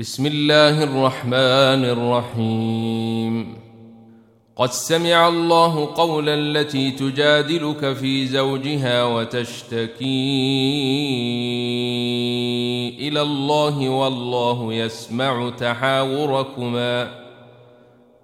[0.00, 3.54] بسم الله الرحمن الرحيم.
[4.56, 10.06] قد سمع الله قول التي تجادلك في زوجها وتشتكي
[13.08, 17.10] إلى الله والله يسمع تحاوركما.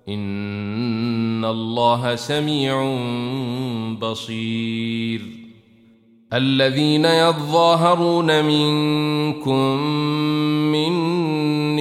[0.08, 2.98] إن الله سميع
[3.98, 5.20] بصير.
[6.32, 9.76] الذين يظاهرون منكم
[10.72, 11.13] من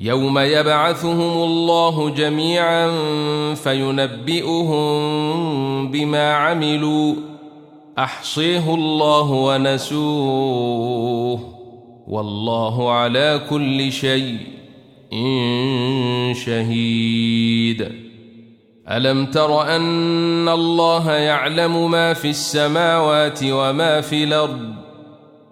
[0.00, 2.90] يوم يبعثهم الله جميعا
[3.54, 4.80] فينبئهم
[5.90, 7.14] بما عملوا.
[7.98, 11.40] أحصيه الله ونسوه.
[12.08, 14.36] والله على كل شيء
[16.32, 17.92] شهيد.
[18.90, 24.77] ألم تر أن الله يعلم ما في السماوات وما في الأرض؟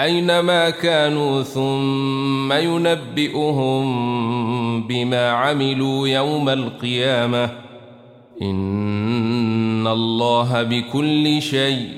[0.00, 3.84] أينما كانوا ثم ينبئهم
[4.86, 7.50] بما عملوا يوم القيامة
[8.42, 11.88] إن الله بكل شيء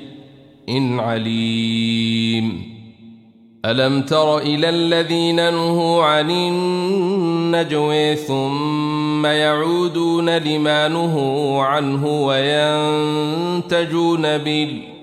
[0.68, 2.76] إن عليم.
[3.64, 14.95] ألم تر إلى الذين نهوا عن النجوى ثم يعودون لما نهوا عنه وينتجون بالله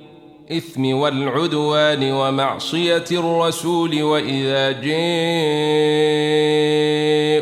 [0.53, 4.71] الإثم والعدوان ومعصية الرسول وإذا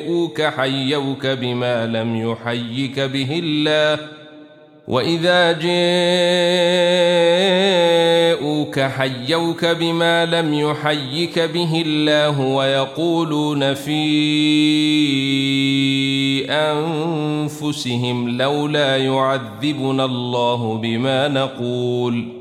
[0.09, 3.99] جاءوك حيوك بما لم يحيك به الله
[4.87, 5.51] وإذا
[8.31, 14.01] جاءوك حيوك بما لم يحيك به الله ويقولون في
[16.49, 22.40] أنفسهم لولا يعذبنا الله بما نقول ۖ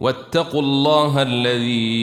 [0.00, 1.98] واتقوا الله الذي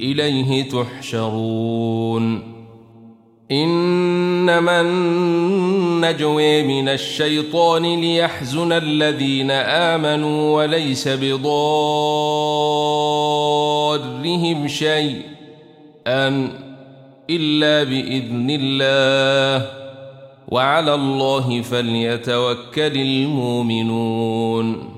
[0.00, 2.42] إليه تحشرون.
[3.52, 11.48] إنما النجوي من الشيطان ليحزن الذين آمنوا وليس بضار
[14.22, 15.18] بهم شيئا
[17.30, 19.70] إلا بإذن الله
[20.48, 24.97] وعلى الله فليتوكل المؤمنون.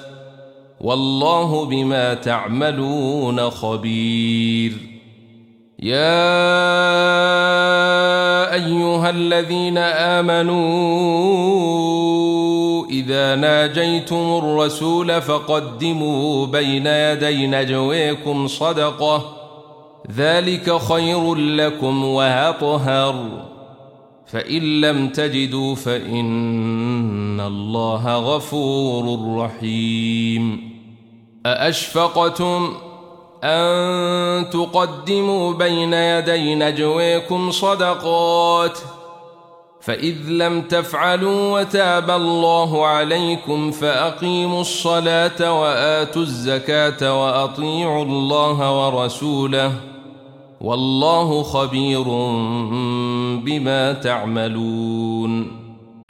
[0.81, 4.73] والله بما تعملون خبير.
[5.79, 6.53] يا
[8.53, 10.57] أيها الذين آمنوا
[12.85, 19.37] إذا ناجيتم الرسول فقدموا بين يدي نجويكم صدقة
[20.15, 23.45] ذلك خير لكم وأطهر.
[24.25, 30.70] فإن لم تجدوا فإن الله غفور رحيم.
[31.45, 32.73] أأشفقتم
[33.43, 38.77] أن تقدموا بين يدي نجويكم صدقات
[39.81, 49.71] فإذ لم تفعلوا وتاب الله عليكم فأقيموا الصلاة وآتوا الزكاة وأطيعوا الله ورسوله
[50.61, 52.03] والله خبير
[53.43, 55.60] بما تعملون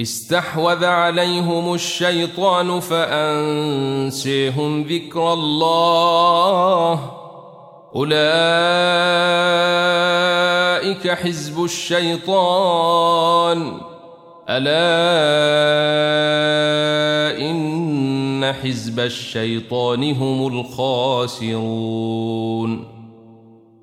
[0.00, 7.10] استحوذ عليهم الشيطان فأنسيهم ذكر الله.
[7.96, 8.20] أولئك
[11.10, 13.72] حزب الشيطان.
[14.48, 14.72] ألا
[17.50, 21.52] إن حزب الشيطان هم الخاسرون.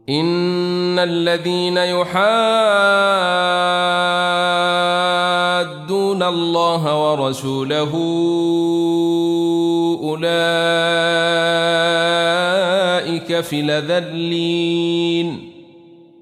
[0.09, 3.78] إن الذين يحادون
[6.29, 7.91] الله ورسوله
[10.03, 10.29] أولئك
[13.41, 15.49] في لذلين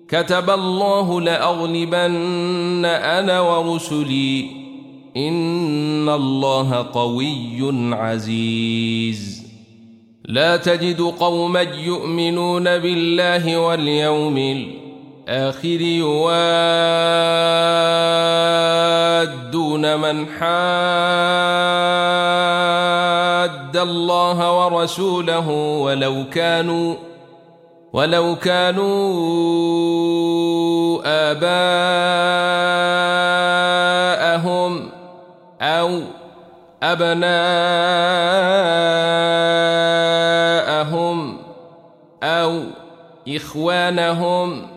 [0.09, 4.45] كتب الله لأغلبن أنا ورسلي.
[5.17, 9.47] إن الله قوي عزيز.
[10.25, 14.86] لا تجد قوما يؤمنون بالله واليوم الآخر
[15.81, 16.39] يوادون
[19.95, 20.47] من حاد
[23.77, 25.49] الله ورسوله
[25.81, 26.95] ولو كانوا
[27.93, 28.87] ولو كانوا
[34.27, 34.89] آباءهم
[35.61, 36.01] أو
[36.83, 37.57] أبناءهم
[42.23, 42.63] أو
[43.27, 44.76] إخوانهم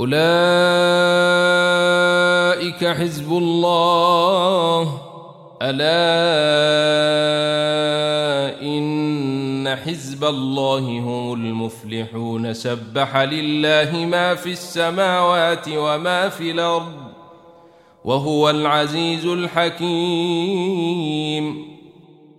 [0.00, 0.14] أولئك
[2.84, 5.00] حزب الله.
[5.62, 5.90] ألا
[8.62, 12.54] إن حزب الله هم المفلحون.
[12.54, 16.92] سبح لله ما في السماوات وما في الأرض.
[18.04, 19.80] وهو العزيز الحكيم.